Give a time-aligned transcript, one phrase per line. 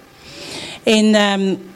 [0.91, 1.73] And um,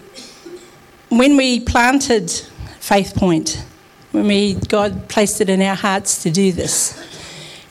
[1.09, 2.33] when we planted
[2.81, 3.65] Faith Point,
[4.11, 7.01] when we God placed it in our hearts to do this,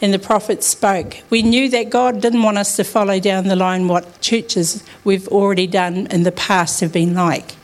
[0.01, 3.57] and the prophet spoke, we knew that God didn't want us to follow down the
[3.57, 7.57] line what churches we've already done in the past have been like.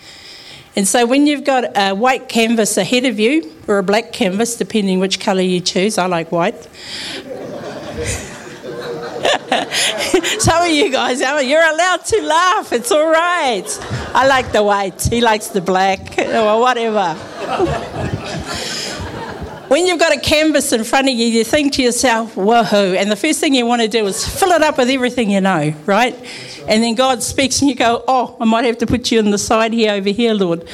[0.75, 4.58] And so when you've got a white canvas ahead of you, or a black canvas,
[4.58, 6.67] depending which colour you choose, I like white.
[10.39, 12.73] Some of you guys, you're allowed to laugh.
[12.73, 13.66] It's all right.
[14.13, 15.02] I like the white.
[15.02, 17.13] He likes the black, or whatever.
[19.67, 23.11] when you've got a canvas in front of you, you think to yourself, whoa, and
[23.11, 25.73] the first thing you want to do is fill it up with everything you know,
[25.86, 26.16] right?
[26.67, 29.31] And then God speaks and you go, oh, I might have to put you on
[29.31, 30.67] the side here, over here, Lord.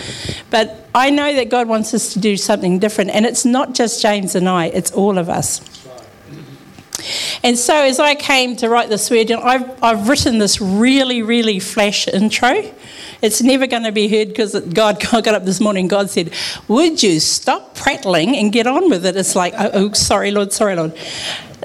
[0.49, 3.11] But I know that God wants us to do something different.
[3.11, 5.84] And it's not just James and I, it's all of us.
[7.43, 11.59] And so as I came to write this word, I've, I've written this really, really
[11.59, 12.63] flash intro.
[13.21, 15.87] It's never going to be heard because God I got up this morning.
[15.87, 16.31] God said,
[16.67, 20.53] "Would you stop prattling and get on with it?" It's like, "Oh, oh sorry, Lord,
[20.53, 20.97] sorry, Lord."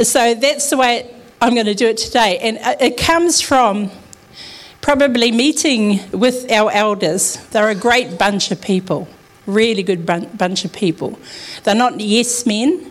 [0.03, 3.91] So that's the way I'm going to do it today, and it comes from
[4.81, 7.37] probably meeting with our elders.
[7.51, 9.09] They're a great bunch of people,
[9.47, 11.19] really good bunch of people.
[11.65, 12.90] They're not yes men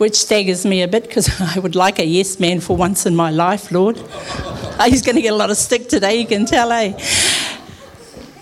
[0.00, 3.14] which staggers me a bit because I would like a yes man for once in
[3.14, 3.98] my life, Lord.
[4.86, 6.98] He's going to get a lot of stick today, you can tell, eh?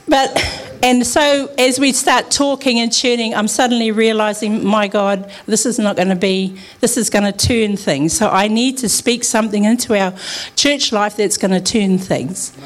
[0.06, 5.66] But, and so as we start talking and tuning, I'm suddenly realizing, my God, this
[5.66, 8.16] is not going to be, this is going to turn things.
[8.16, 10.14] So I need to speak something into our
[10.54, 12.56] church life that's going to turn things.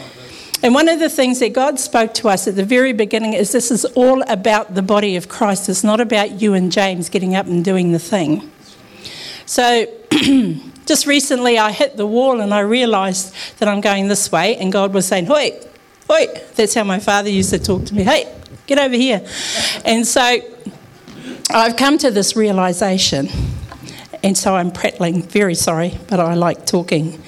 [0.62, 3.52] And one of the things that God spoke to us at the very beginning is
[3.52, 5.70] this is all about the body of Christ.
[5.70, 8.51] It's not about you and James getting up and doing the thing.
[9.52, 9.86] So
[10.86, 14.72] just recently I hit the wall and I realised that I'm going this way, and
[14.72, 15.60] God was saying, Hoi,
[16.08, 16.28] hoi.
[16.54, 18.02] That's how my father used to talk to me.
[18.02, 18.34] Hey,
[18.66, 19.20] get over here.
[19.84, 20.40] And so
[21.50, 23.28] I've come to this realisation,
[24.22, 25.20] and so I'm prattling.
[25.20, 27.22] Very sorry, but I like talking.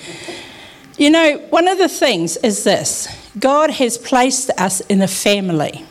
[0.96, 3.06] You know, one of the things is this
[3.38, 5.84] God has placed us in a family.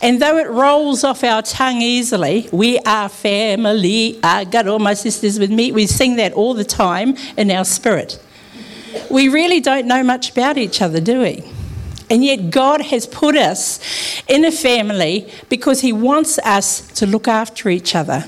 [0.00, 4.20] And though it rolls off our tongue easily, we are family.
[4.22, 5.72] Ah, I got all my sisters with me.
[5.72, 8.20] We sing that all the time in our spirit.
[9.10, 11.44] We really don't know much about each other, do we?
[12.10, 13.80] And yet, God has put us
[14.28, 18.24] in a family because He wants us to look after each other.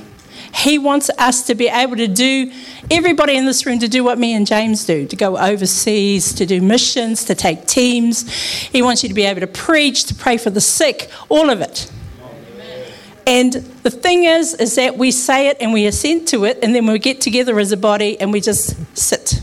[0.54, 2.52] He wants us to be able to do,
[2.90, 6.46] everybody in this room to do what me and James do to go overseas, to
[6.46, 8.30] do missions, to take teams.
[8.32, 11.60] He wants you to be able to preach, to pray for the sick, all of
[11.60, 11.90] it.
[13.26, 16.74] And the thing is, is that we say it and we assent to it, and
[16.74, 19.40] then we get together as a body and we just sit.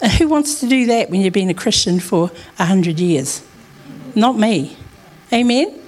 [0.00, 3.42] And who wants to do that when you've been a Christian for a hundred years?
[4.14, 4.76] Not me.
[5.32, 5.81] Amen?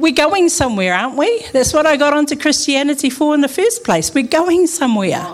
[0.00, 1.44] We're going somewhere, aren't we?
[1.52, 4.14] That's what I got onto Christianity for in the first place.
[4.14, 5.26] We're going somewhere.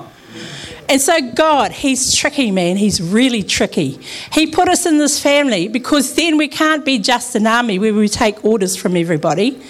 [0.89, 2.77] And so, God, He's tricky, man.
[2.77, 3.99] He's really tricky.
[4.33, 7.93] He put us in this family because then we can't be just an army where
[7.93, 9.61] we take orders from everybody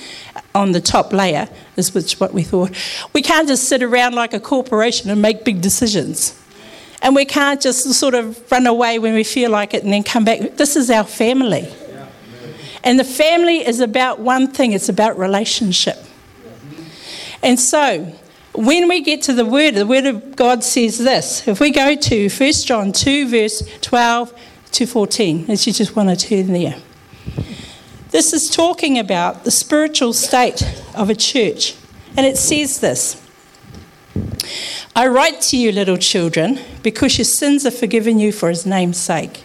[0.54, 2.70] on the top layer, is which what we thought.
[3.12, 6.38] We can't just sit around like a corporation and make big decisions.
[7.02, 10.02] And we can't just sort of run away when we feel like it and then
[10.02, 10.56] come back.
[10.56, 11.72] This is our family.
[12.82, 15.98] And the family is about one thing it's about relationship.
[17.42, 18.12] And so,
[18.54, 21.46] when we get to the Word, the Word of God says this.
[21.46, 24.32] If we go to 1 John 2, verse 12
[24.72, 26.76] to 14, as you just want to turn there.
[28.10, 30.62] This is talking about the spiritual state
[30.94, 31.74] of a church.
[32.16, 33.22] And it says this
[34.94, 38.96] I write to you, little children, because your sins are forgiven you for his name's
[38.96, 39.44] sake.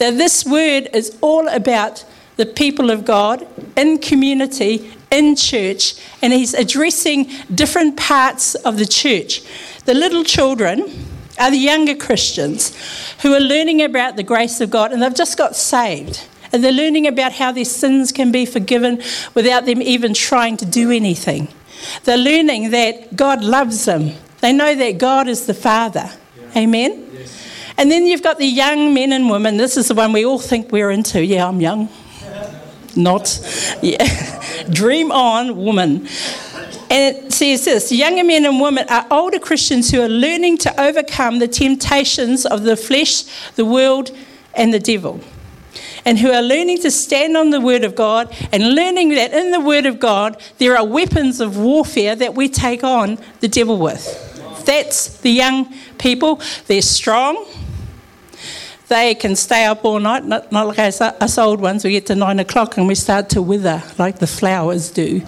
[0.00, 2.04] Now, this word is all about
[2.36, 3.46] the people of God
[3.76, 9.42] in community, in church, and he's addressing different parts of the church.
[9.84, 11.06] The little children
[11.38, 12.76] are the younger Christians
[13.22, 16.26] who are learning about the grace of God and they've just got saved.
[16.52, 19.02] And they're learning about how their sins can be forgiven
[19.34, 21.48] without them even trying to do anything.
[22.04, 24.12] They're learning that God loves them.
[24.40, 26.10] They know that God is the Father.
[26.38, 26.62] Yeah.
[26.62, 27.10] Amen?
[27.12, 27.47] Yes.
[27.78, 29.56] And then you've got the young men and women.
[29.56, 31.24] This is the one we all think we're into.
[31.24, 31.88] Yeah, I'm young.
[32.96, 33.40] Not.
[33.80, 34.64] Yeah.
[34.70, 36.08] Dream on, woman.
[36.90, 40.80] And it says this younger men and women are older Christians who are learning to
[40.80, 44.10] overcome the temptations of the flesh, the world,
[44.54, 45.20] and the devil
[46.04, 49.50] and who are learning to stand on the Word of God and learning that in
[49.50, 53.78] the Word of God there are weapons of warfare that we take on the devil
[53.78, 54.24] with.
[54.64, 56.40] That's the young people.
[56.66, 57.46] They're strong.
[58.88, 61.84] They can stay up all night, not, not like us, us old ones.
[61.84, 65.22] We get to nine o'clock and we start to wither like the flowers do.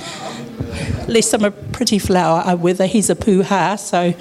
[1.01, 2.87] At least I'm a pretty flower, I wither.
[2.87, 4.15] He's a puha, so.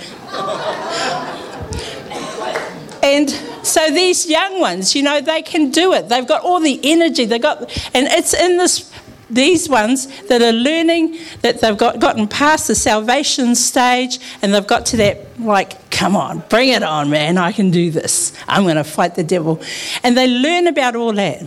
[3.03, 3.29] and
[3.65, 6.09] so these young ones, you know, they can do it.
[6.09, 7.25] They've got all the energy.
[7.25, 7.61] They've got,
[7.93, 8.91] and it's in this
[9.29, 14.65] these ones that are learning that they've got gotten past the salvation stage and they've
[14.65, 18.33] got to that like come on bring it on man i can do this.
[18.47, 19.61] I'm going to fight the devil.
[20.03, 21.41] And they learn about all that.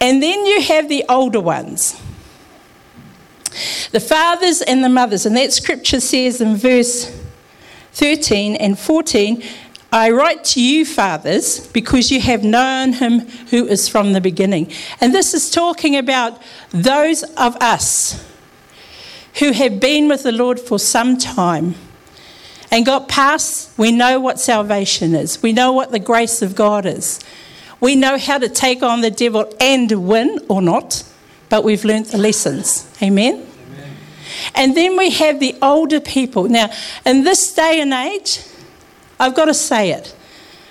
[0.00, 2.00] And then you have the older ones.
[3.92, 5.24] The fathers and the mothers.
[5.26, 7.10] And that scripture says in verse
[7.92, 9.42] 13 and 14
[9.92, 13.20] I write to you, fathers, because you have known him
[13.50, 14.70] who is from the beginning.
[15.00, 18.28] And this is talking about those of us
[19.38, 21.76] who have been with the Lord for some time
[22.70, 26.86] and got past, we know what salvation is, we know what the grace of God
[26.86, 27.20] is.
[27.80, 31.04] We know how to take on the devil and win or not,
[31.48, 32.90] but we've learnt the lessons.
[33.02, 33.34] Amen?
[33.34, 33.96] Amen?
[34.54, 36.44] And then we have the older people.
[36.44, 36.70] Now,
[37.04, 38.40] in this day and age,
[39.20, 40.14] I've got to say it.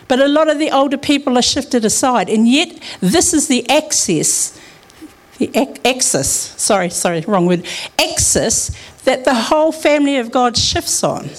[0.07, 3.67] But a lot of the older people are shifted aside, and yet this is the
[3.69, 4.59] access,
[5.39, 6.29] the access,
[6.61, 7.65] sorry, sorry, wrong word,
[7.99, 8.71] access
[9.05, 11.29] that the whole family of God shifts on.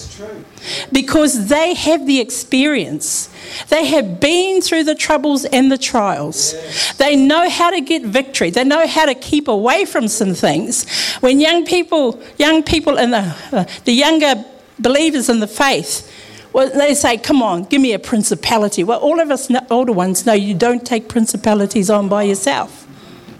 [0.91, 3.29] Because they have the experience.
[3.69, 6.55] They have been through the troubles and the trials.
[6.97, 8.49] They know how to get victory.
[8.49, 10.89] They know how to keep away from some things.
[11.19, 14.43] When young people, young people in the, the younger
[14.79, 16.11] believers in the faith,
[16.53, 18.83] well, they say, come on, give me a principality.
[18.83, 22.87] Well, all of us older ones know you don't take principalities on by yourself.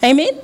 [0.03, 0.39] Amen?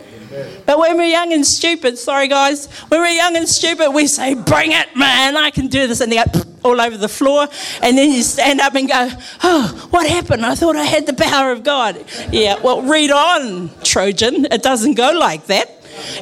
[0.65, 4.33] But when we're young and stupid, sorry guys, when we're young and stupid, we say,
[4.33, 6.01] bring it, man, I can do this.
[6.01, 7.47] And they go all over the floor.
[7.81, 9.09] And then you stand up and go,
[9.43, 10.45] oh, what happened?
[10.45, 12.03] I thought I had the power of God.
[12.31, 14.45] Yeah, well, read on, Trojan.
[14.45, 15.69] It doesn't go like that.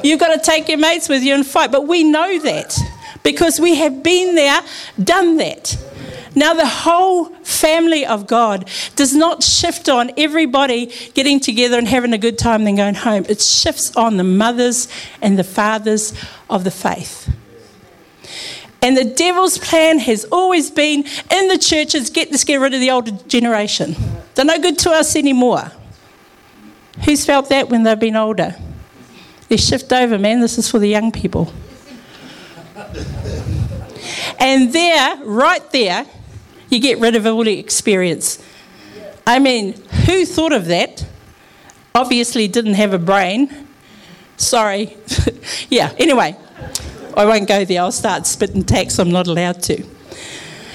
[0.02, 1.72] You've got to take your mates with you and fight.
[1.72, 2.78] But we know that
[3.22, 4.60] because we have been there,
[5.02, 5.76] done that.
[6.34, 12.12] Now, the whole family of God does not shift on everybody getting together and having
[12.12, 13.26] a good time, then going home.
[13.28, 14.88] It shifts on the mothers
[15.20, 16.14] and the fathers
[16.48, 17.30] of the faith.
[18.80, 22.80] And the devil's plan has always been in the churches get let's get rid of
[22.80, 23.94] the older generation.
[24.34, 25.70] They're no good to us anymore.
[27.04, 28.56] Who's felt that when they've been older?
[29.48, 30.40] They shift over, man.
[30.40, 31.52] This is for the young people.
[34.38, 36.06] And there, right there,
[36.72, 38.42] you get rid of all the experience.
[39.26, 39.74] I mean,
[40.06, 41.06] who thought of that?
[41.94, 43.68] Obviously, didn't have a brain.
[44.38, 44.96] Sorry.
[45.68, 46.34] yeah, anyway,
[47.16, 47.82] I won't go there.
[47.82, 48.98] I'll start spitting tacks.
[48.98, 49.84] I'm not allowed to.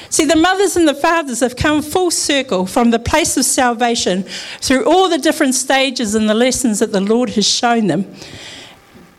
[0.10, 4.24] See, the mothers and the fathers have come full circle from the place of salvation
[4.62, 8.06] through all the different stages and the lessons that the Lord has shown them.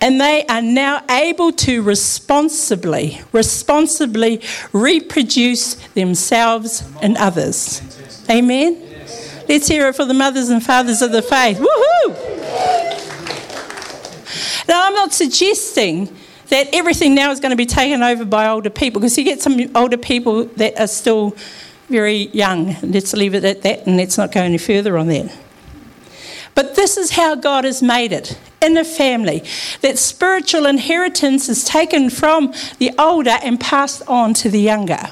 [0.01, 4.41] And they are now able to responsibly, responsibly
[4.73, 7.83] reproduce themselves and others.
[8.31, 8.85] Amen?
[9.49, 11.59] Let's hear it for the mothers and fathers of the faith.
[11.59, 12.29] Woohoo!
[14.69, 16.15] Now, I'm not suggesting
[16.49, 19.41] that everything now is going to be taken over by older people because you get
[19.41, 21.35] some older people that are still
[21.89, 22.77] very young.
[22.83, 25.35] Let's leave it at that and let's not go any further on that.
[26.55, 29.45] But this is how God has made it in a family
[29.83, 35.11] that spiritual inheritance is taken from the older and passed on to the younger.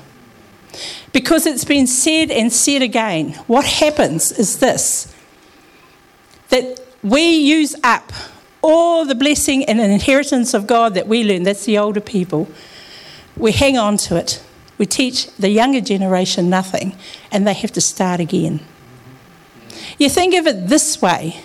[1.12, 5.12] Because it's been said and said again, what happens is this
[6.48, 8.12] that we use up
[8.62, 12.48] all the blessing and inheritance of God that we learn, that's the older people.
[13.36, 14.42] We hang on to it.
[14.78, 16.96] We teach the younger generation nothing,
[17.32, 18.60] and they have to start again.
[19.98, 21.42] You think of it this way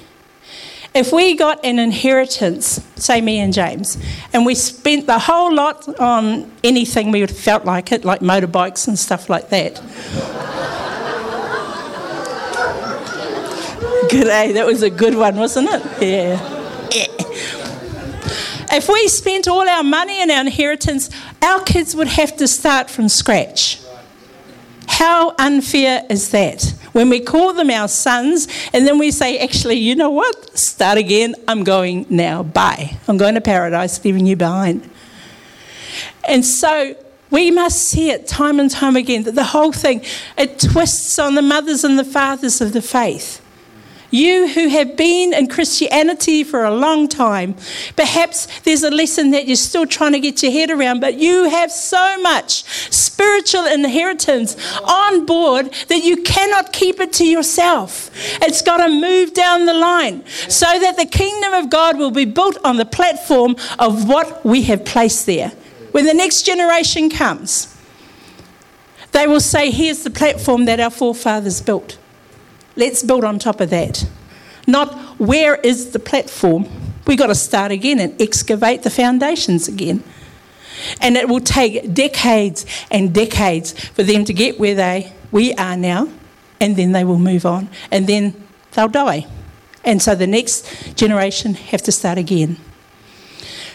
[0.94, 3.98] if we got an inheritance, say me and James,
[4.34, 9.00] and we spent the whole lot on anything we felt like it, like motorbikes and
[9.00, 9.76] stuff like that.
[14.10, 14.52] good, eh?
[14.52, 15.82] That was a good one, wasn't it?
[16.02, 16.58] Yeah.
[18.74, 21.10] If we spent all our money and our inheritance,
[21.42, 23.82] our kids would have to start from scratch.
[24.88, 26.74] How unfair is that?
[26.94, 30.58] When we call them our sons, and then we say, actually, you know what?
[30.58, 31.36] Start again.
[31.48, 32.44] I'm going now.
[32.44, 32.98] Bye.
[33.08, 34.90] I'm going to paradise, leaving you behind.
[36.28, 36.96] And so
[37.30, 40.04] we must see it time and time again that the whole thing,
[40.38, 43.42] it twists on the mothers and the fathers of the faith.
[44.12, 47.56] You who have been in Christianity for a long time,
[47.96, 51.50] perhaps there's a lesson that you're still trying to get your head around, but you
[51.50, 52.64] have so much
[52.94, 58.12] spiritual inheritance on board that you cannot keep it to yourself.
[58.42, 62.26] It's got to move down the line so that the kingdom of God will be
[62.26, 65.54] built on the platform of what we have placed there.
[65.92, 67.74] When the next generation comes,
[69.14, 71.98] they will say, Here's the platform that our forefathers built.
[72.76, 74.08] Let's build on top of that.
[74.68, 76.68] Not where is the platform?
[77.06, 80.04] We've got to start again and excavate the foundations again.
[81.02, 85.78] And it will take decades and decades for them to get where they we are
[85.78, 86.10] now,
[86.60, 88.36] and then they will move on, and then
[88.72, 89.26] they'll die.
[89.84, 92.58] And so the next generation have to start again.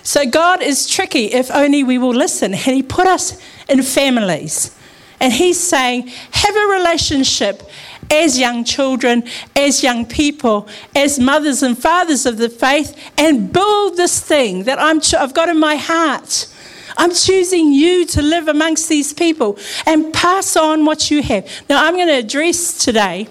[0.03, 2.53] So God is tricky if only we will listen.
[2.53, 4.77] And He put us in families.
[5.19, 7.63] And He's saying, have a relationship
[8.11, 13.97] as young children, as young people, as mothers and fathers of the faith, and build
[13.97, 16.49] this thing that I'm, I've got in my heart.
[16.97, 21.47] I'm choosing you to live amongst these people and pass on what you have.
[21.69, 23.29] Now, I'm going to address today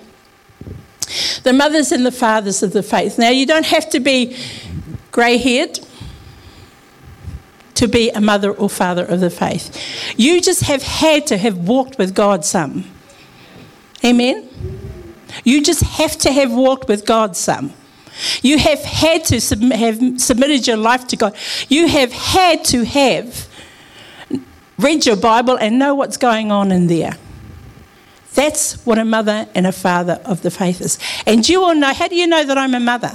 [1.44, 3.18] the mothers and the fathers of the faith.
[3.18, 4.38] Now, you don't have to be
[5.12, 5.80] grey haired
[7.76, 10.16] to be a mother or father of the faith.
[10.18, 12.86] You just have had to have walked with God some.
[14.04, 14.50] Amen?
[15.44, 17.74] You just have to have walked with God some.
[18.42, 21.36] You have had to sub- have submitted your life to God.
[21.68, 23.48] You have had to have
[24.78, 27.18] read your Bible and know what's going on in there.
[28.34, 31.00] That's what a mother and a father of the faith is.
[31.26, 33.12] And you all know, how do you know that I'm a mother?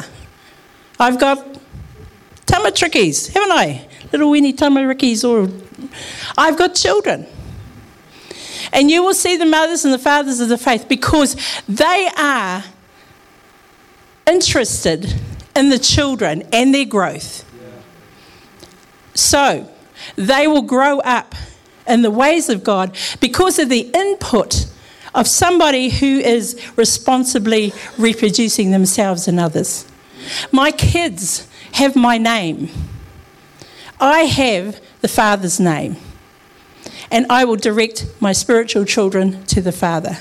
[0.99, 1.47] I've got
[2.47, 3.87] tamatrickies, haven't I?
[4.13, 5.51] Little weeny tamarickies, or
[6.37, 7.27] I've got children.
[8.73, 11.37] And you will see the mothers and the fathers of the faith because
[11.69, 12.65] they are
[14.27, 15.21] interested
[15.57, 17.45] in the children and their growth.
[19.15, 19.69] So
[20.17, 21.35] they will grow up
[21.87, 24.67] in the ways of God because of the input
[25.15, 29.85] of somebody who is responsibly reproducing themselves and others.
[30.53, 32.71] My kids have my name.
[33.99, 35.97] I have the Father's name
[37.11, 40.19] and I will direct my spiritual children to the Father.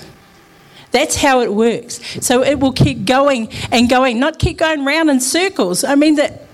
[0.92, 2.00] That's how it works.
[2.26, 5.84] So it will keep going and going, not keep going round in circles.
[5.84, 6.48] I mean, that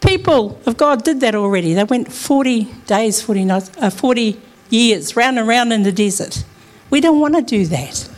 [0.00, 1.74] people of God did that already.
[1.74, 4.40] They went 40 days, 40, nights, uh, 40
[4.70, 6.44] years round and round in the desert.
[6.88, 8.08] We don't want to do that.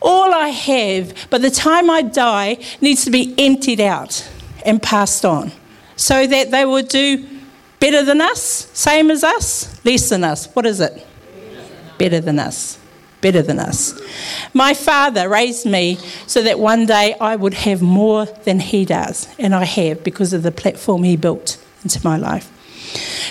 [0.00, 4.28] All I have, by the time I die, needs to be emptied out
[4.66, 5.52] and passed on
[5.94, 7.24] so that they will do
[7.82, 8.70] Better than us?
[8.72, 9.84] Same as us?
[9.84, 10.46] Less than us?
[10.54, 11.04] What is it?
[11.98, 12.78] Better than us.
[13.20, 14.00] Better than us.
[14.54, 15.96] My father raised me
[16.28, 20.32] so that one day I would have more than he does, and I have because
[20.32, 22.52] of the platform he built into my life.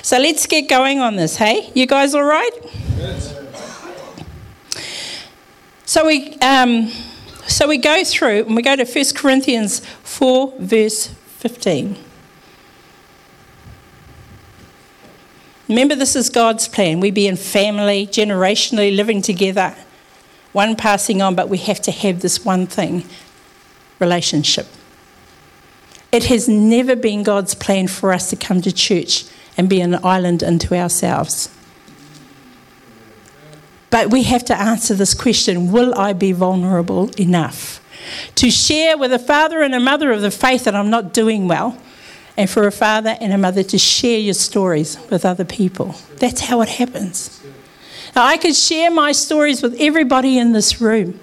[0.04, 1.72] So let's get going on this, hey?
[1.74, 2.52] You guys all right?
[5.86, 6.90] So we, um,
[7.48, 12.11] so we go through and we go to 1 Corinthians 4, verse 15.
[15.72, 17.00] Remember, this is God's plan.
[17.00, 19.74] We be in family, generationally living together,
[20.52, 23.06] one passing on, but we have to have this one thing
[23.98, 24.68] relationship.
[26.12, 29.24] It has never been God's plan for us to come to church
[29.56, 31.48] and be an island unto ourselves.
[33.92, 37.82] But we have to answer this question will I be vulnerable enough
[38.36, 41.48] to share with a father and a mother of the faith that I'm not doing
[41.48, 41.78] well,
[42.42, 45.94] and for a father and a mother to share your stories with other people.
[46.16, 47.40] That's how it happens.
[48.16, 51.20] Now, I could share my stories with everybody in this room,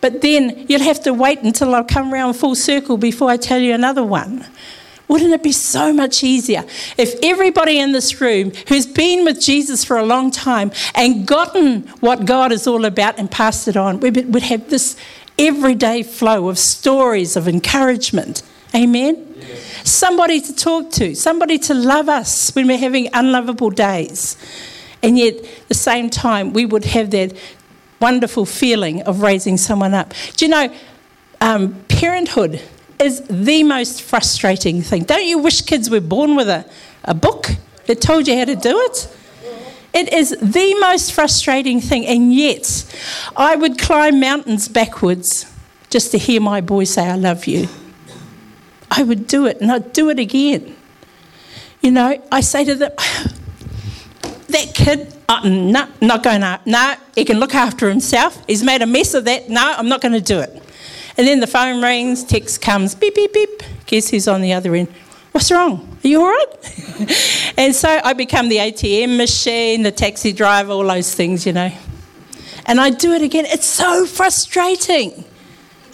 [0.00, 3.58] but then you'd have to wait until I come around full circle before I tell
[3.58, 4.46] you another one.
[5.06, 6.64] Wouldn't it be so much easier
[6.96, 11.82] if everybody in this room who's been with Jesus for a long time and gotten
[12.00, 14.96] what God is all about and passed it on, we would have this
[15.38, 18.42] everyday flow of stories of encouragement?
[18.74, 19.34] Amen?
[19.36, 19.88] Yes.
[19.88, 24.36] Somebody to talk to, somebody to love us when we're having unlovable days.
[25.02, 27.36] And yet, at the same time, we would have that
[28.00, 30.12] wonderful feeling of raising someone up.
[30.36, 30.74] Do you know,
[31.40, 32.60] um, parenthood
[32.98, 35.04] is the most frustrating thing.
[35.04, 36.68] Don't you wish kids were born with a,
[37.04, 37.50] a book
[37.86, 39.16] that told you how to do it?
[39.92, 42.84] It is the most frustrating thing, and yet
[43.36, 45.46] I would climb mountains backwards
[45.88, 47.68] just to hear my boy say, I love you.
[48.96, 50.76] I would do it, and I'd do it again.
[51.80, 52.92] You know, I say to them,
[54.48, 58.40] that kid, uh, no, not going to, no, he can look after himself.
[58.46, 59.48] He's made a mess of that.
[59.50, 60.50] No, I'm not going to do it.
[61.16, 63.62] And then the phone rings, text comes, beep, beep, beep.
[63.86, 64.88] Guess who's on the other end?
[65.32, 65.98] What's wrong?
[66.04, 67.54] Are you all right?
[67.58, 71.72] and so I become the ATM machine, the taxi driver, all those things, you know.
[72.66, 73.44] And I do it again.
[73.46, 75.24] It's so frustrating.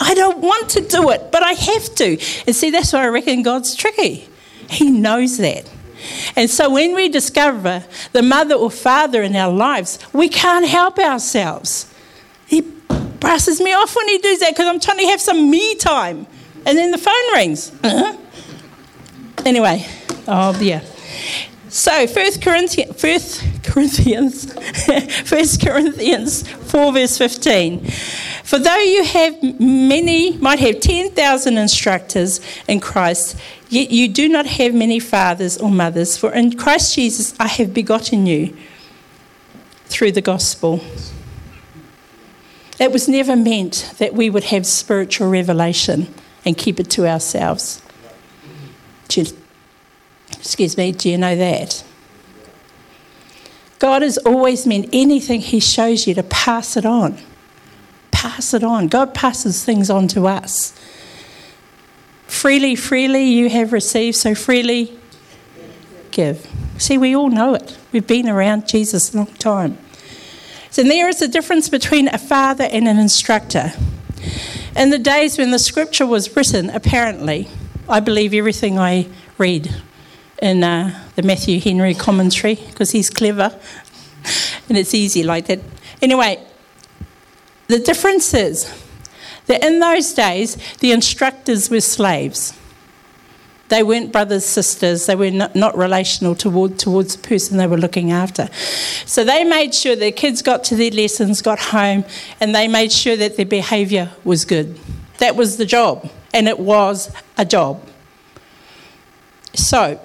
[0.00, 2.18] I don't want to do it, but I have to.
[2.46, 4.28] And see, that's why I reckon God's tricky.
[4.68, 5.70] He knows that.
[6.36, 10.98] And so when we discover the mother or father in our lives, we can't help
[10.98, 11.92] ourselves.
[12.46, 12.62] He
[13.20, 16.26] brushes me off when he does that because I'm trying to have some me time.
[16.64, 17.72] And then the phone rings.
[17.82, 18.16] Uh-huh.
[19.44, 19.86] Anyway,
[20.26, 20.82] oh yeah.
[21.68, 24.52] So, First Corinthians, First Corinthians,
[25.28, 27.88] First Corinthians 4, verse 15.
[28.44, 34.46] For though you have many, might have 10,000 instructors in Christ, yet you do not
[34.46, 36.16] have many fathers or mothers.
[36.16, 38.56] For in Christ Jesus I have begotten you
[39.86, 40.80] through the gospel.
[42.78, 46.12] It was never meant that we would have spiritual revelation
[46.46, 47.82] and keep it to ourselves.
[49.12, 49.26] You,
[50.32, 51.84] excuse me, do you know that?
[53.78, 57.18] God has always meant anything He shows you to pass it on.
[58.20, 58.88] Pass it on.
[58.88, 60.78] God passes things on to us.
[62.26, 64.94] Freely, freely you have received, so freely
[66.10, 66.46] give.
[66.76, 67.78] See, we all know it.
[67.92, 69.78] We've been around Jesus a long time.
[70.70, 73.72] So there is a difference between a father and an instructor.
[74.76, 77.48] In the days when the scripture was written, apparently,
[77.88, 79.74] I believe everything I read
[80.42, 83.58] in uh, the Matthew Henry commentary because he's clever
[84.68, 85.60] and it's easy like that.
[86.02, 86.46] Anyway,
[87.70, 88.70] the difference is
[89.46, 92.52] that in those days, the instructors were slaves.
[93.68, 95.06] They weren't brothers, sisters.
[95.06, 98.48] They were not, not relational toward, towards the person they were looking after.
[99.06, 102.04] So they made sure their kids got to their lessons, got home,
[102.40, 104.78] and they made sure that their behaviour was good.
[105.18, 107.86] That was the job, and it was a job.
[109.54, 110.00] So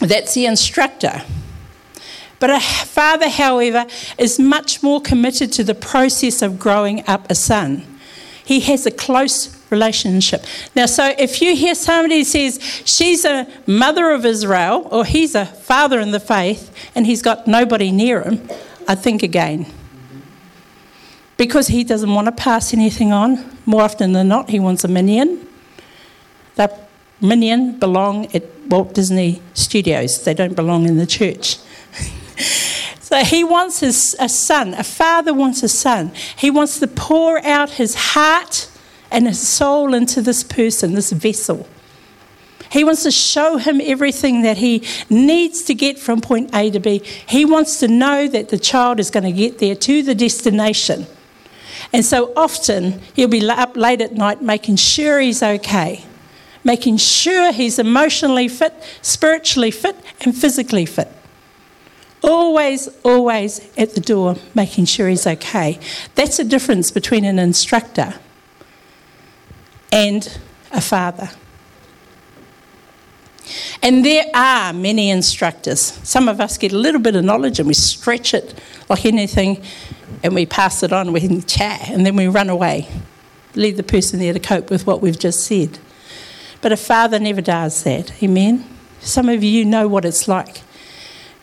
[0.00, 1.22] that's the instructor.
[2.40, 7.34] But a father, however, is much more committed to the process of growing up a
[7.34, 7.84] son.
[8.44, 10.44] He has a close relationship.
[10.74, 15.44] Now, so if you hear somebody says she's a mother of Israel or he's a
[15.44, 18.48] father in the faith and he's got nobody near him,
[18.86, 19.66] I think again.
[21.36, 23.58] Because he doesn't want to pass anything on.
[23.66, 25.46] More often than not, he wants a minion.
[26.54, 26.88] That
[27.20, 30.24] minion belong at Walt Disney Studios.
[30.24, 31.58] They don't belong in the church.
[33.08, 34.74] So he wants his, a son.
[34.74, 36.12] A father wants a son.
[36.36, 38.70] He wants to pour out his heart
[39.10, 41.66] and his soul into this person, this vessel.
[42.70, 46.80] He wants to show him everything that he needs to get from point A to
[46.80, 46.98] B.
[47.26, 51.06] He wants to know that the child is going to get there to the destination.
[51.94, 56.04] And so often he'll be up late at night making sure he's okay,
[56.62, 61.10] making sure he's emotionally fit, spiritually fit, and physically fit.
[62.22, 65.78] Always, always at the door, making sure he's okay.
[66.14, 68.14] That's the difference between an instructor
[69.92, 70.38] and
[70.72, 71.30] a father.
[73.82, 75.80] And there are many instructors.
[76.02, 79.62] Some of us get a little bit of knowledge and we stretch it like anything
[80.22, 82.88] and we pass it on, we can chat, and then we run away.
[83.54, 85.78] Leave the person there to cope with what we've just said.
[86.60, 88.22] But a father never does that.
[88.22, 88.64] Amen?
[89.00, 90.62] Some of you know what it's like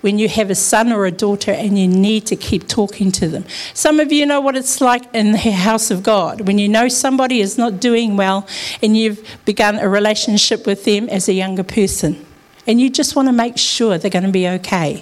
[0.05, 3.27] when you have a son or a daughter and you need to keep talking to
[3.27, 3.43] them.
[3.73, 6.87] Some of you know what it's like in the house of God when you know
[6.89, 8.47] somebody is not doing well
[8.83, 12.23] and you've begun a relationship with them as a younger person.
[12.67, 15.01] And you just want to make sure they're going to be okay.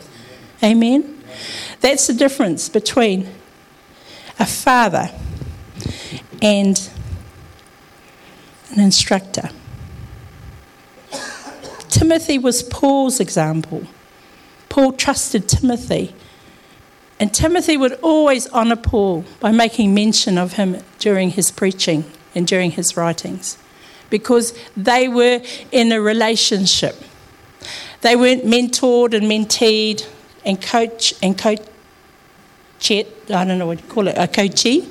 [0.63, 1.21] Amen?
[1.81, 3.27] That's the difference between
[4.39, 5.09] a father
[6.41, 6.89] and
[8.71, 9.49] an instructor.
[11.89, 13.85] Timothy was Paul's example.
[14.73, 16.15] Paul trusted Timothy.
[17.19, 22.47] And Timothy would always honour Paul by making mention of him during his preaching and
[22.47, 23.59] during his writings
[24.09, 26.95] because they were in a relationship.
[28.01, 30.07] They weren't mentored and menteed
[30.43, 31.61] and coach and coach.
[32.89, 34.89] I don't know what you call it, a coachee?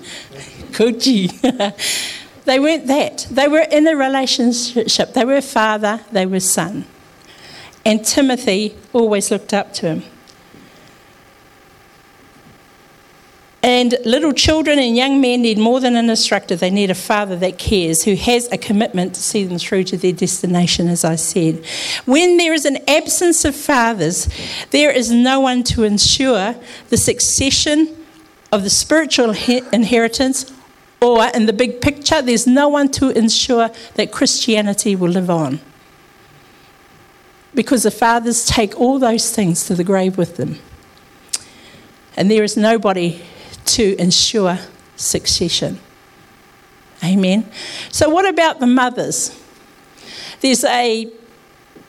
[0.73, 1.27] Coachee.
[2.45, 3.27] they weren't that.
[3.29, 5.13] They were in a relationship.
[5.13, 6.87] They were father, they were son.
[7.85, 10.03] And Timothy always looked up to him.
[13.65, 16.57] And little children and young men need more than an instructor.
[16.57, 19.97] They need a father that cares, who has a commitment to see them through to
[19.97, 21.65] their destination, as I said.
[22.05, 24.29] When there is an absence of fathers,
[24.71, 26.57] there is no one to ensure
[26.89, 27.97] the succession
[28.51, 30.53] of the spiritual inheritance,
[31.01, 35.61] or in the big picture, there's no one to ensure that Christianity will live on.
[37.55, 40.59] Because the fathers take all those things to the grave with them.
[42.17, 43.23] And there is nobody
[43.67, 44.59] to ensure
[44.97, 45.81] succession.
[47.05, 47.51] Amen.
[47.91, 49.39] So, what about the mothers?
[50.41, 51.11] There's a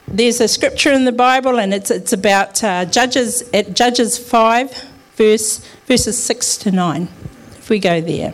[0.08, 4.71] there's a scripture in the Bible, and it's it's about uh, Judges at Judges five,
[5.15, 7.10] verse verses six to nine.
[7.52, 8.34] If we go there,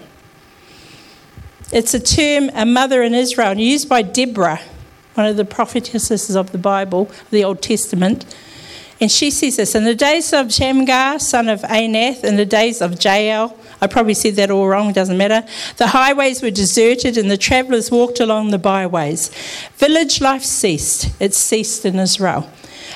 [1.72, 4.62] it's a term a mother in Israel, used by Deborah,
[5.16, 8.26] one of the prophetesses of the Bible, the Old Testament.
[9.02, 12.82] And she says this In the days of Shamgar, son of Anath, in the days
[12.82, 15.46] of Jael, I probably said that all wrong, doesn't matter.
[15.78, 19.30] The highways were deserted and the travellers walked along the byways.
[19.78, 21.10] Village life ceased.
[21.22, 22.50] It ceased in Israel.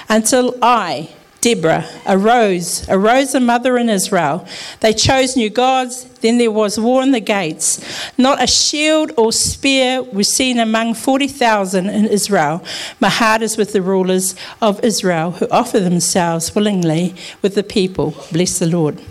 [0.10, 1.10] Until I,
[1.44, 4.48] Deborah, arose, arose a mother in Israel.
[4.80, 7.84] They chose new gods, then there was war in the gates.
[8.18, 12.64] Not a shield or spear was seen among 40,000 in Israel.
[13.02, 18.16] My heart is with the rulers of Israel who offer themselves willingly with the people.
[18.32, 19.02] Bless the Lord.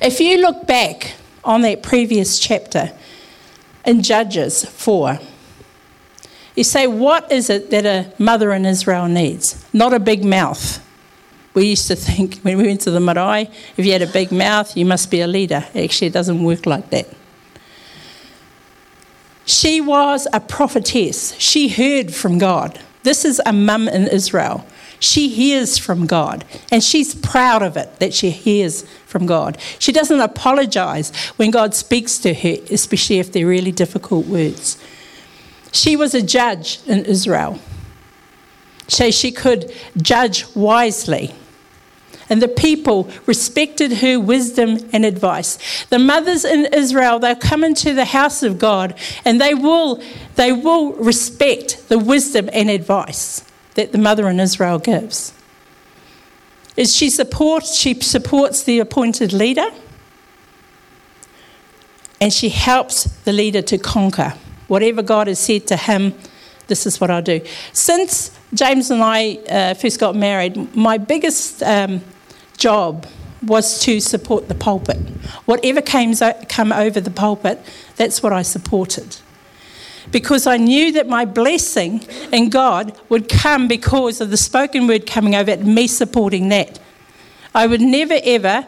[0.00, 2.90] If you look back on that previous chapter
[3.84, 5.18] in Judges 4,
[6.54, 9.64] you say, what is it that a mother in Israel needs?
[9.72, 10.80] Not a big mouth.
[11.52, 14.30] We used to think when we went to the marae, if you had a big
[14.30, 15.66] mouth, you must be a leader.
[15.74, 17.08] Actually, it doesn't work like that.
[19.46, 21.34] She was a prophetess.
[21.38, 22.80] She heard from God.
[23.02, 24.66] This is a mum in Israel.
[24.98, 29.58] She hears from God, and she's proud of it that she hears from God.
[29.78, 34.78] She doesn't apologize when God speaks to her, especially if they're really difficult words.
[35.74, 37.58] She was a judge in Israel,
[38.86, 41.34] so she could judge wisely.
[42.30, 45.84] And the people respected her wisdom and advice.
[45.86, 50.00] The mothers in Israel, they'll come into the house of God and they will,
[50.36, 55.34] they will respect the wisdom and advice that the mother in Israel gives.
[56.76, 59.68] Is she supports, she supports the appointed leader
[62.20, 64.34] and she helps the leader to conquer.
[64.68, 66.14] Whatever God has said to him,
[66.66, 67.40] this is what I'll do.
[67.72, 72.00] Since James and I uh, first got married, my biggest um,
[72.56, 73.06] job
[73.42, 74.96] was to support the pulpit.
[75.44, 76.14] Whatever came
[76.48, 77.60] come over the pulpit,
[77.96, 79.16] that's what I supported.
[80.10, 85.06] Because I knew that my blessing in God would come because of the spoken word
[85.06, 86.78] coming over and me supporting that.
[87.54, 88.66] I would never ever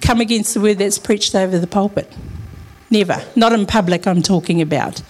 [0.00, 2.12] come against the word that's preached over the pulpit.
[2.92, 3.24] Never.
[3.34, 5.00] Not in public, I'm talking about.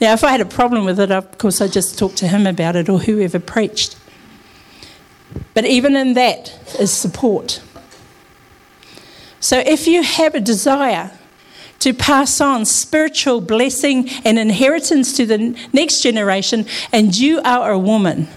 [0.00, 2.46] Now, if I had a problem with it, of course, I just talk to him
[2.46, 3.98] about it or whoever preached.
[5.52, 7.60] But even in that is support.
[9.40, 11.10] So if you have a desire
[11.80, 17.78] to pass on spiritual blessing and inheritance to the next generation, and you are a
[17.78, 18.28] woman,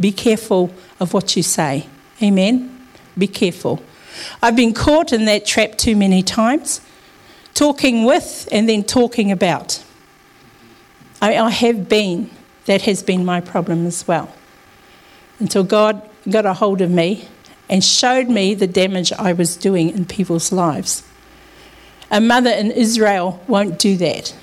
[0.00, 1.86] be careful of what you say.
[2.22, 2.88] Amen?
[3.18, 3.82] Be careful.
[4.42, 6.80] I've been caught in that trap too many times
[7.58, 9.82] talking with and then talking about.
[11.20, 12.30] I, I have been,
[12.66, 14.32] that has been my problem as well.
[15.40, 17.26] Until God got a hold of me
[17.68, 21.02] and showed me the damage I was doing in people's lives.
[22.12, 24.36] A mother in Israel won't do that.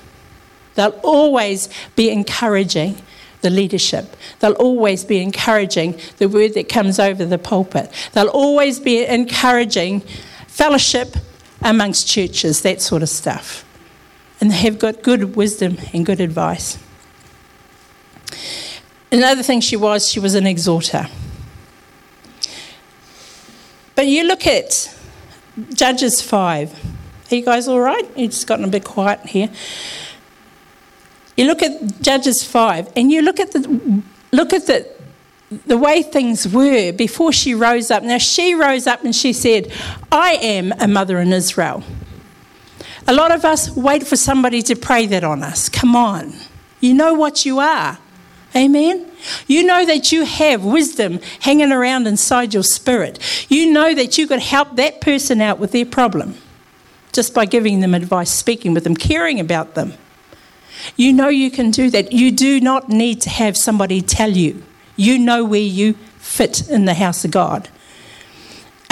[0.74, 2.98] They'll always be encouraging,
[3.40, 4.14] the leadership.
[4.40, 7.90] They'll always be encouraging the word that comes over the pulpit.
[8.12, 10.00] They'll always be encouraging
[10.48, 11.16] fellowship
[11.62, 13.64] amongst churches, that sort of stuff.
[14.40, 16.78] And they have got good wisdom and good advice.
[19.10, 21.08] Another thing she was, she was an exhorter.
[23.94, 24.94] But you look at
[25.72, 26.74] Judges 5.
[27.30, 28.04] Are you guys all right?
[28.14, 29.50] You've just gotten a bit quiet here.
[31.36, 34.86] You look at Judges 5 and you look at the look at the
[35.66, 38.02] the way things were before she rose up.
[38.02, 39.72] Now she rose up and she said,
[40.10, 41.84] I am a mother in Israel.
[43.06, 45.68] A lot of us wait for somebody to pray that on us.
[45.68, 46.32] Come on.
[46.80, 47.98] You know what you are.
[48.54, 49.08] Amen.
[49.46, 53.18] You know that you have wisdom hanging around inside your spirit.
[53.48, 56.36] You know that you could help that person out with their problem
[57.12, 59.92] just by giving them advice, speaking with them, caring about them.
[60.96, 62.12] You know you can do that.
[62.12, 64.62] You do not need to have somebody tell you.
[64.96, 67.68] You know where you fit in the house of God.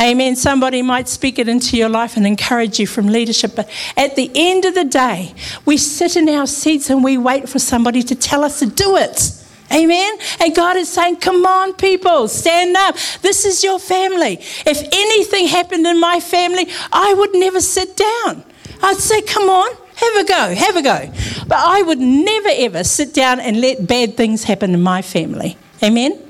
[0.01, 0.35] Amen.
[0.35, 3.53] Somebody might speak it into your life and encourage you from leadership.
[3.55, 7.49] But at the end of the day, we sit in our seats and we wait
[7.49, 9.41] for somebody to tell us to do it.
[9.73, 10.19] Amen.
[10.41, 12.97] And God is saying, Come on, people, stand up.
[13.23, 14.39] This is your family.
[14.67, 18.45] If anything happened in my family, I would never sit down.
[18.83, 21.13] I'd say, Come on, have a go, have a go.
[21.47, 25.57] But I would never ever sit down and let bad things happen in my family.
[25.85, 26.21] Amen.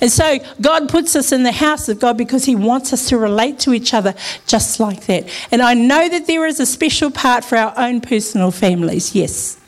[0.00, 3.18] And so God puts us in the house of God because He wants us to
[3.18, 4.14] relate to each other
[4.46, 5.28] just like that.
[5.50, 9.58] And I know that there is a special part for our own personal families, yes.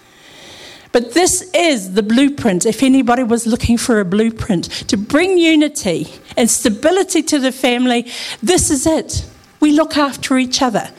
[0.92, 6.08] But this is the blueprint, if anybody was looking for a blueprint to bring unity
[6.36, 8.10] and stability to the family,
[8.42, 9.24] this is it.
[9.60, 10.90] We look after each other.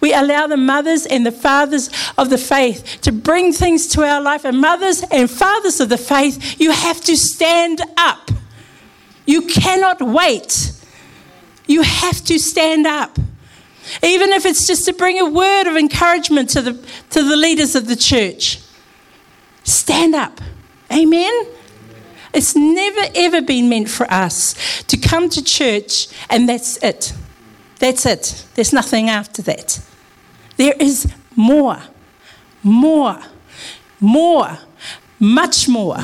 [0.00, 4.20] We allow the mothers and the fathers of the faith to bring things to our
[4.20, 4.44] life.
[4.44, 8.30] And mothers and fathers of the faith, you have to stand up.
[9.26, 10.72] You cannot wait.
[11.66, 13.18] You have to stand up.
[14.02, 16.72] Even if it's just to bring a word of encouragement to the,
[17.10, 18.60] to the leaders of the church.
[19.64, 20.40] Stand up.
[20.92, 21.32] Amen?
[22.32, 27.12] It's never ever been meant for us to come to church and that's it.
[27.78, 28.46] That's it.
[28.54, 29.80] There's nothing after that.
[30.56, 31.78] There is more,
[32.62, 33.20] more,
[34.00, 34.58] more,
[35.20, 35.98] much more.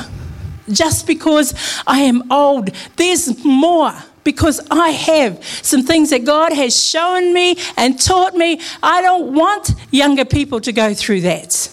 [0.69, 1.53] Just because
[1.85, 7.57] I am old, there's more because I have some things that God has shown me
[7.77, 8.59] and taught me.
[8.81, 11.71] I don't want younger people to go through that.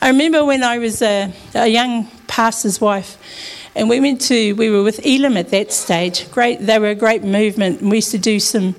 [0.00, 3.18] I remember when I was a, a young pastor's wife,
[3.74, 6.30] and we went to, we were with Elim at that stage.
[6.30, 8.74] Great, they were a great movement, and we used to do some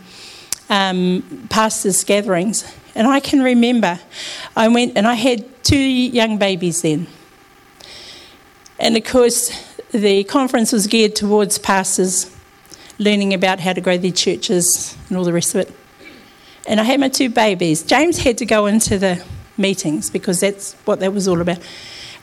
[0.69, 2.65] um, pastors' gatherings.
[2.95, 3.99] And I can remember
[4.55, 7.07] I went and I had two young babies then.
[8.79, 9.51] And of course,
[9.91, 12.33] the conference was geared towards pastors
[12.99, 15.73] learning about how to grow their churches and all the rest of it.
[16.67, 17.83] And I had my two babies.
[17.83, 19.23] James had to go into the
[19.57, 21.59] meetings because that's what that was all about.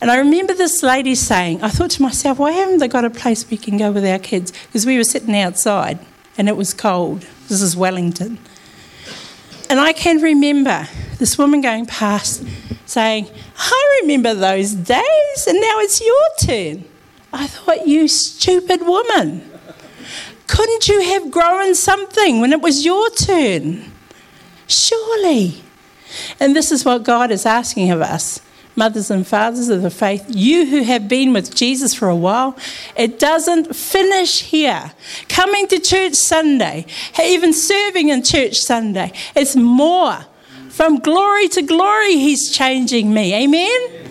[0.00, 3.10] And I remember this lady saying, I thought to myself, why haven't they got a
[3.10, 4.52] place we can go with our kids?
[4.66, 5.98] Because we were sitting outside
[6.36, 7.26] and it was cold.
[7.48, 8.38] This is Wellington.
[9.70, 12.44] And I can remember this woman going past
[12.86, 16.84] saying, I remember those days and now it's your turn.
[17.32, 19.50] I thought, you stupid woman.
[20.46, 23.90] Couldn't you have grown something when it was your turn?
[24.66, 25.62] Surely.
[26.38, 28.40] And this is what God is asking of us,
[28.76, 32.56] mothers and fathers of the faith, you who have been with Jesus for a while,
[32.96, 34.92] it doesn't finish here.
[35.28, 36.86] Coming to church Sunday,
[37.22, 40.24] even serving in church Sunday, it's more.
[40.70, 43.32] From glory to glory, He's changing me.
[43.34, 43.70] Amen?
[43.70, 44.10] Amen?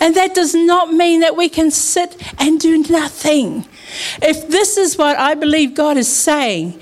[0.00, 3.66] And that does not mean that we can sit and do nothing.
[4.20, 6.80] If this is what I believe God is saying,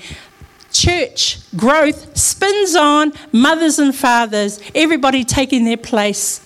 [0.73, 6.45] church growth spins on mothers and fathers, everybody taking their place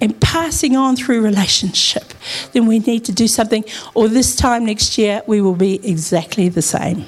[0.00, 2.14] and passing on through relationship,
[2.52, 6.48] then we need to do something, or this time next year we will be exactly
[6.48, 7.06] the same.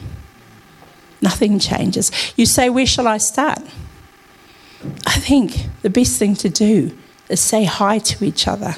[1.22, 2.11] Nothing changes.
[2.37, 3.61] You say, Where shall I start?
[5.07, 6.96] I think the best thing to do
[7.29, 8.76] is say hi to each other.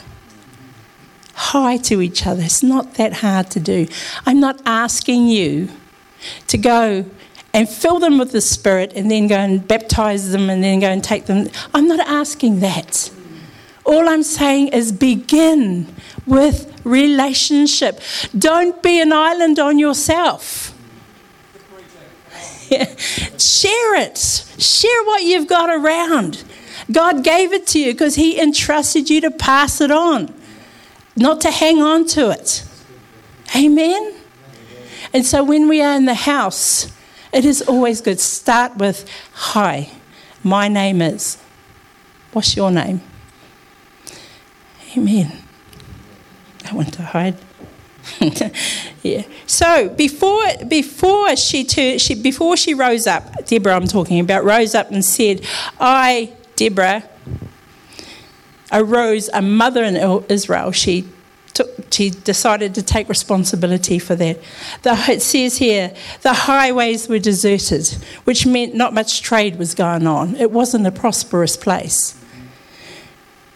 [1.35, 2.43] Hi to each other.
[2.43, 3.87] It's not that hard to do.
[4.27, 5.71] I'm not asking you
[6.49, 7.07] to go
[7.55, 10.89] and fill them with the Spirit and then go and baptize them and then go
[10.89, 11.49] and take them.
[11.75, 13.11] I'm not asking that.
[13.85, 15.93] All I'm saying is begin
[16.27, 18.01] with relationship.
[18.37, 20.73] Don't be an island on yourself.
[22.71, 24.19] Share it.
[24.59, 26.45] Share what you've got around.
[26.91, 30.33] God gave it to you because He entrusted you to pass it on.
[31.15, 32.65] not to hang on to it.
[33.55, 34.15] Amen?
[35.13, 36.91] And so when we are in the house,
[37.33, 38.19] it is always good.
[38.21, 39.91] Start with, Hi,
[40.43, 41.37] my name is.
[42.33, 43.03] What's your name?
[44.97, 45.33] Amen.
[46.71, 47.37] I want to hide.
[49.03, 49.23] yeah.
[49.47, 54.75] So before before she, tur- she before she rose up, Deborah, I'm talking about, rose
[54.75, 55.47] up and said,
[55.81, 57.05] "I, Deborah,
[58.73, 61.09] arose a mother in Israel." She
[61.55, 64.41] took, she decided to take responsibility for that.
[64.83, 67.89] The, it says here, the highways were deserted,
[68.25, 70.37] which meant not much trade was going on.
[70.37, 72.19] It wasn't a prosperous place.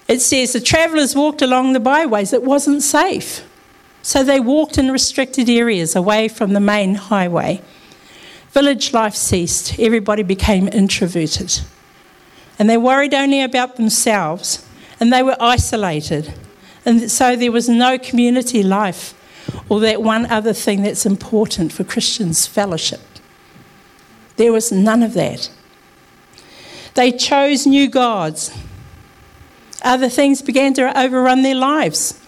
[0.08, 2.32] It says the travellers walked along the byways.
[2.32, 3.44] It wasn't safe.
[4.02, 7.60] So they walked in restricted areas away from the main highway.
[8.50, 9.78] Village life ceased.
[9.80, 11.60] Everybody became introverted.
[12.58, 14.64] And they worried only about themselves.
[15.00, 16.32] And they were isolated.
[16.84, 19.12] And so there was no community life
[19.68, 23.00] or that one other thing that's important for Christians fellowship.
[24.36, 25.50] There was none of that.
[26.94, 28.56] They chose new gods.
[29.82, 32.20] Other things began to overrun their lives.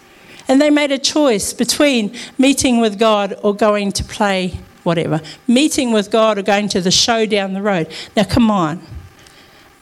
[0.46, 5.20] And they made a choice between meeting with God or going to play whatever.
[5.46, 7.92] Meeting with God or going to the show down the road.
[8.16, 8.80] Now, come on.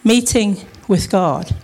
[0.03, 1.55] Meeting with God.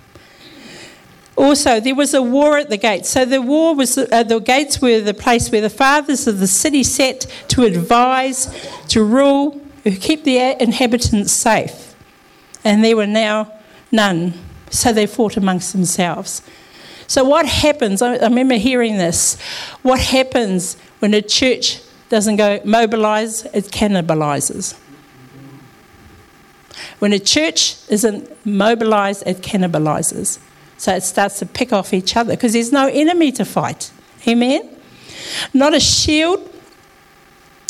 [1.35, 3.09] Also, there was a war at the gates.
[3.09, 6.47] So the war was uh, the gates were the place where the fathers of the
[6.47, 8.49] city sat to advise,
[8.89, 11.97] to rule, to keep the inhabitants safe.
[12.65, 13.53] And there were now
[13.91, 14.35] none.
[14.73, 16.43] So they fought amongst themselves.
[17.07, 18.03] So, what happens?
[18.03, 19.41] I remember hearing this.
[19.83, 24.79] What happens when a church doesn't go mobilize, it cannibalizes.
[26.99, 30.39] When a church isn't mobilized, it cannibalizes.
[30.77, 33.91] So it starts to pick off each other because there's no enemy to fight.
[34.27, 34.69] Amen?
[35.55, 36.49] Not a shield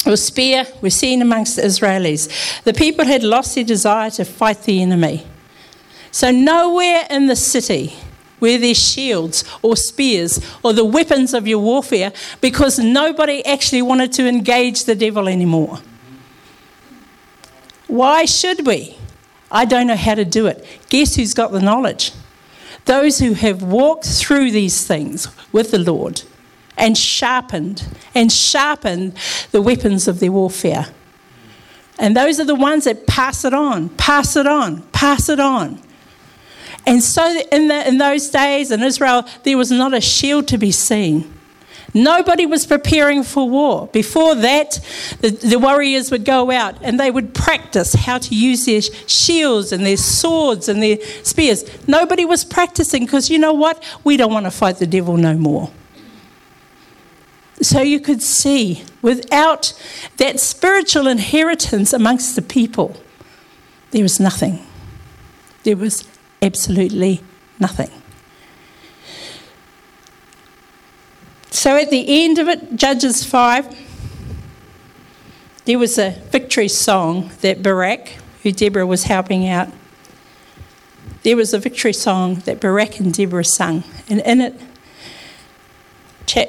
[0.06, 2.62] or spear was seen amongst the Israelis.
[2.64, 5.26] The people had lost their desire to fight the enemy.
[6.12, 7.94] So, nowhere in the city
[8.38, 14.12] were there shields or spears or the weapons of your warfare because nobody actually wanted
[14.12, 15.80] to engage the devil anymore.
[17.86, 18.98] Why should we?
[19.50, 20.66] I don't know how to do it.
[20.90, 22.12] Guess who's got the knowledge?
[22.84, 26.22] Those who have walked through these things with the Lord
[26.76, 29.14] and sharpened and sharpened
[29.50, 30.86] the weapons of their warfare.
[31.98, 35.80] And those are the ones that pass it on, pass it on, pass it on.
[36.86, 40.58] And so in, the, in those days in Israel, there was not a shield to
[40.58, 41.32] be seen.
[41.94, 43.88] Nobody was preparing for war.
[43.92, 44.80] Before that,
[45.20, 49.72] the, the, warriors would go out and they would practice how to use their shields
[49.72, 51.64] and their swords and their spears.
[51.86, 53.82] Nobody was practicing because you know what?
[54.04, 55.70] We don't want to fight the devil no more.
[57.60, 59.78] So you could see, without
[60.16, 62.96] that spiritual inheritance amongst the people,
[63.90, 64.64] there was nothing.
[65.64, 66.02] There was
[66.42, 67.22] absolutely
[67.58, 67.90] nothing.
[71.50, 73.78] So at the end of it, Judges 5,
[75.64, 79.68] there was a victory song that Barak, who Deborah was helping out,
[81.22, 83.84] there was a victory song that Barak and Deborah sung.
[84.08, 84.60] And in it,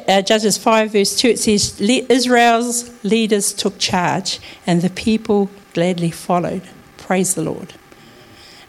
[0.08, 6.10] uh, Judges 5, verse 2, it says, Israel's leaders took charge and the people gladly
[6.10, 6.64] followed.
[6.98, 7.74] Praise the Lord.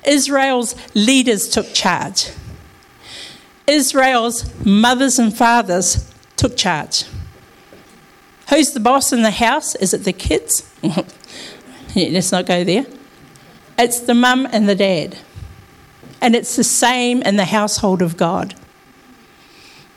[0.07, 2.31] Israel's leaders took charge.
[3.67, 7.05] Israel's mothers and fathers took charge.
[8.51, 9.75] Who's the boss in the house?
[9.77, 10.71] Is it the kids?
[11.97, 12.87] Let's not go there.
[13.79, 15.19] It's the mum and the dad.
[16.21, 18.55] And it's the same in the household of God.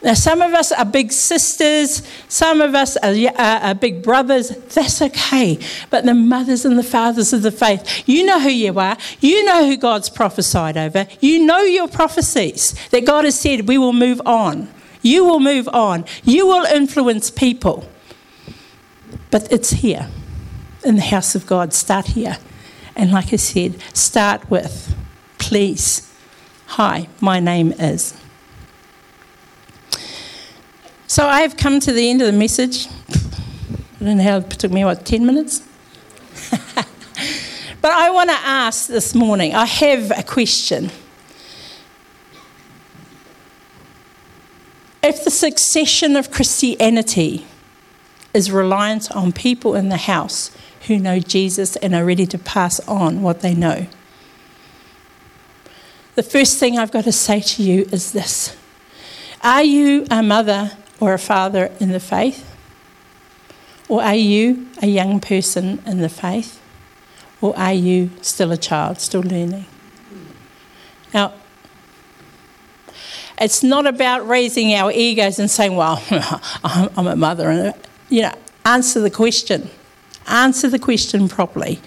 [0.03, 4.49] Now, some of us are big sisters, some of us are, are, big brothers.
[4.49, 5.57] That's okay.
[5.89, 8.95] But the mothers and the fathers of the faith, you know who you are.
[9.19, 11.07] You know who God's prophesied over.
[11.19, 14.69] You know your prophecies that God has said, we will move on.
[15.01, 16.05] You will move on.
[16.23, 17.89] You will influence people.
[19.31, 20.09] But it's here
[20.85, 21.73] in the house of God.
[21.73, 22.37] Start here.
[22.95, 24.95] And like I said, start with,
[25.39, 26.13] please,
[26.67, 28.13] hi, my name is.
[31.09, 32.87] So I have come to the end of the message.
[34.01, 35.61] I don't know how it took me, what, 10 minutes?
[37.81, 40.91] but I want to ask this morning, I have a question.
[45.01, 47.47] If the succession of Christianity
[48.33, 50.51] is reliant on people in the house
[50.87, 53.87] who know Jesus and are ready to pass on what they know,
[56.15, 58.57] the first thing I've got to say to you is this
[59.41, 62.53] Are you a mother or a father in the faith?
[63.87, 66.61] Or are you a young person in the faith?
[67.39, 69.65] Or are you still a child, still learning?
[71.13, 71.33] Now,
[73.39, 76.03] it's not about raising our egos and saying, well,
[76.63, 77.49] I'm a mother.
[77.49, 77.73] And,
[78.09, 78.33] you know,
[78.65, 79.69] answer the question.
[80.27, 81.79] Answer the question properly.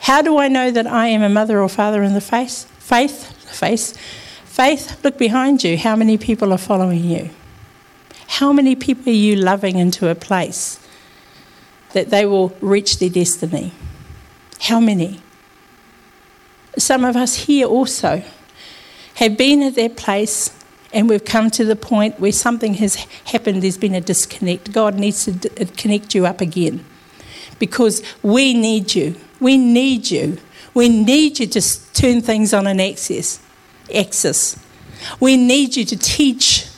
[0.00, 2.64] How do I know that I am a mother or father in the faith?
[2.78, 3.96] Faith, faith,
[4.44, 5.02] faith.
[5.04, 5.78] Look behind you.
[5.78, 7.30] How many people are following you?
[8.30, 10.78] How many people are you loving into a place
[11.94, 13.72] that they will reach their destiny?
[14.60, 15.20] How many?
[16.78, 18.22] Some of us here also
[19.14, 20.56] have been at that place
[20.92, 24.72] and we've come to the point where something has happened, there's been a disconnect.
[24.72, 26.84] God needs to d- uh, connect you up again
[27.58, 29.16] because we need you.
[29.40, 30.38] We need you.
[30.72, 33.40] We need you to turn things on an axis.
[33.92, 34.56] axis.
[35.18, 36.69] We need you to teach.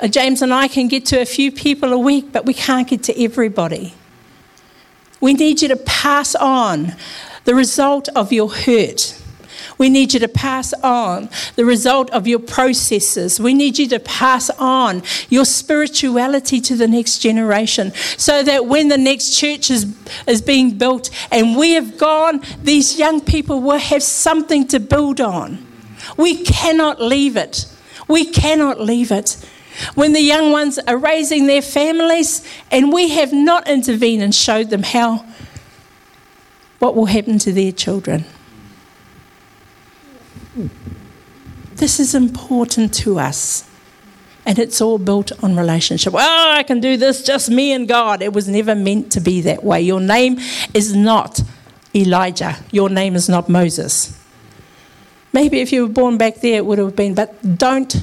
[0.00, 2.88] Uh, James and I can get to a few people a week, but we can't
[2.88, 3.94] get to everybody.
[5.20, 6.94] We need you to pass on
[7.44, 9.20] the result of your hurt
[9.78, 13.38] we need you to pass on the result of your processes.
[13.38, 18.88] We need you to pass on your spirituality to the next generation so that when
[18.88, 19.94] the next church is,
[20.26, 25.20] is being built and we have gone, these young people will have something to build
[25.20, 25.64] on.
[26.16, 27.66] We cannot leave it.
[28.08, 29.36] We cannot leave it.
[29.94, 34.70] When the young ones are raising their families and we have not intervened and showed
[34.70, 35.24] them how,
[36.78, 38.24] what will happen to their children?
[41.74, 43.68] This is important to us.
[44.46, 46.14] And it's all built on relationship.
[46.14, 48.22] Oh, I can do this, just me and God.
[48.22, 49.82] It was never meant to be that way.
[49.82, 50.38] Your name
[50.72, 51.42] is not
[51.94, 54.16] Elijah, your name is not Moses.
[55.32, 58.02] Maybe if you were born back there, it would have been, but don't.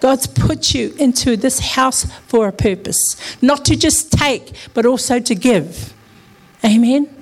[0.00, 5.20] God's put you into this house for a purpose, not to just take, but also
[5.20, 5.94] to give.
[6.64, 7.13] Amen.